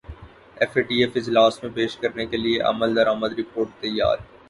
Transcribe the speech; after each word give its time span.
F 0.57 0.77
A 0.77 0.81
T 0.83 0.97
F 1.03 1.17
اجلاس 1.17 1.61
میں 1.63 1.71
پیش 1.75 1.97
کرنے 1.97 2.25
کیلئے 2.25 2.59
عملدرامد 2.69 3.39
رپورٹ 3.39 3.81
تیار 3.81 4.17